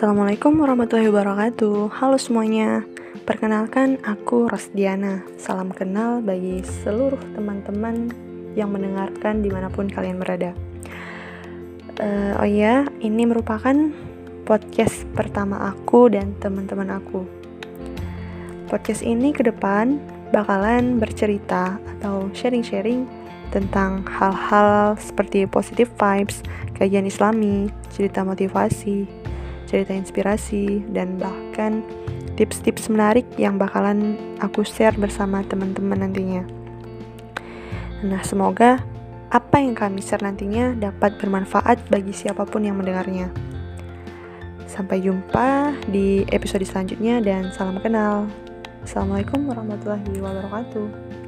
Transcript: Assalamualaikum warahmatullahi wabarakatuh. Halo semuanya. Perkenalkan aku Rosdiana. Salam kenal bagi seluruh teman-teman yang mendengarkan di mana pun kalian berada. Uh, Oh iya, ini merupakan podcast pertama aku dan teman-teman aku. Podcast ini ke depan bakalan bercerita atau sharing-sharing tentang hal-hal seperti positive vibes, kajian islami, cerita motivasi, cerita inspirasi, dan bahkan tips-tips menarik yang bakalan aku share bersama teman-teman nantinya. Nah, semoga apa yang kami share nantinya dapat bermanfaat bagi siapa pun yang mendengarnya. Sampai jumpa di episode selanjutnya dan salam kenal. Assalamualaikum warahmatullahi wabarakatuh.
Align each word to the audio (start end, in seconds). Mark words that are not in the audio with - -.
Assalamualaikum 0.00 0.64
warahmatullahi 0.64 1.12
wabarakatuh. 1.12 1.92
Halo 1.92 2.16
semuanya. 2.16 2.88
Perkenalkan 3.28 4.00
aku 4.00 4.48
Rosdiana. 4.48 5.20
Salam 5.36 5.68
kenal 5.76 6.24
bagi 6.24 6.64
seluruh 6.64 7.20
teman-teman 7.36 8.08
yang 8.56 8.72
mendengarkan 8.72 9.44
di 9.44 9.52
mana 9.52 9.68
pun 9.68 9.92
kalian 9.92 10.16
berada. 10.16 10.56
Uh, 12.00 12.32
Oh 12.40 12.48
iya, 12.48 12.88
ini 13.04 13.28
merupakan 13.28 13.76
podcast 14.48 15.04
pertama 15.12 15.68
aku 15.68 16.08
dan 16.08 16.32
teman-teman 16.40 16.96
aku. 16.96 17.28
Podcast 18.72 19.04
ini 19.04 19.36
ke 19.36 19.44
depan 19.44 20.00
bakalan 20.32 20.96
bercerita 20.96 21.76
atau 21.76 22.32
sharing-sharing 22.32 23.04
tentang 23.52 24.08
hal-hal 24.08 24.96
seperti 24.96 25.44
positive 25.44 25.92
vibes, 26.00 26.40
kajian 26.72 27.04
islami, 27.04 27.68
cerita 27.92 28.24
motivasi, 28.24 29.04
cerita 29.70 29.94
inspirasi, 29.94 30.82
dan 30.90 31.14
bahkan 31.14 31.86
tips-tips 32.34 32.90
menarik 32.90 33.22
yang 33.38 33.54
bakalan 33.54 34.18
aku 34.42 34.66
share 34.66 34.98
bersama 34.98 35.46
teman-teman 35.46 36.02
nantinya. 36.02 36.42
Nah, 38.02 38.18
semoga 38.26 38.82
apa 39.30 39.62
yang 39.62 39.78
kami 39.78 40.02
share 40.02 40.26
nantinya 40.26 40.74
dapat 40.74 41.14
bermanfaat 41.22 41.86
bagi 41.86 42.10
siapa 42.10 42.42
pun 42.42 42.66
yang 42.66 42.82
mendengarnya. 42.82 43.30
Sampai 44.66 45.06
jumpa 45.06 45.78
di 45.86 46.26
episode 46.34 46.66
selanjutnya 46.66 47.22
dan 47.22 47.54
salam 47.54 47.78
kenal. 47.78 48.26
Assalamualaikum 48.82 49.46
warahmatullahi 49.46 50.18
wabarakatuh. 50.18 51.19